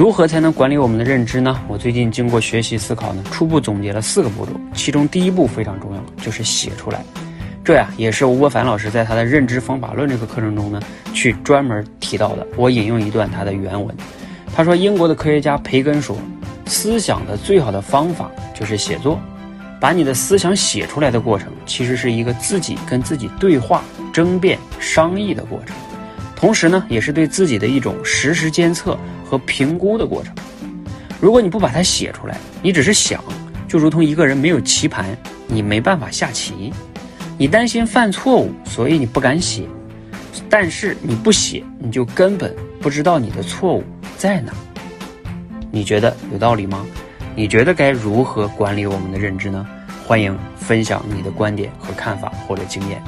[0.00, 1.60] 如何才能管理我们的认知呢？
[1.68, 7.04] 我最近经过学习思考呢，初步总结了四个步骤，其中第一步非常重要，就是写出来。
[7.62, 10.80] 这呀，也是吴伯凡老师在他的认知方法论这个课程中呢，
[11.12, 12.46] 去专门提到的。
[12.56, 13.94] 我引用一段他的原文，
[14.56, 16.16] 他说：“英国的科学家培根说，
[16.64, 19.20] 思想的最好的方法就是写作，
[19.78, 25.76] 把你的思想写出来的过程，其实是一个自己跟自己对话、争辩、商议的过程。”
[26.34, 28.98] 同时呢，也是对自己的一种实时监测
[29.30, 30.34] 和评估的过程。
[31.20, 33.22] 如果你不把它写出来，你只是想，
[33.68, 36.72] 就如同一个人没有棋盘，你没办法下棋。
[37.38, 39.62] 你担心犯错误，所以你不敢写。
[40.48, 43.84] 但是你不写，你就根本不知道你的错误
[44.16, 44.52] 在哪。
[45.70, 46.84] 你觉得有道理吗？
[47.36, 49.64] 你觉得该如何管理我们的认知呢？
[50.04, 53.00] 欢迎分享你的观点和看法或者经验。